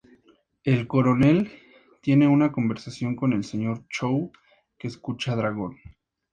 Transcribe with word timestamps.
El 0.63 0.87
coronel 0.87 1.51
tiene 2.01 2.27
una 2.27 2.51
conversación 2.51 3.15
con 3.15 3.33
el 3.33 3.43
señor 3.43 3.85
Chou, 3.87 4.31
que 4.79 4.87
escucha 4.87 5.35
Dragón. 5.35 5.77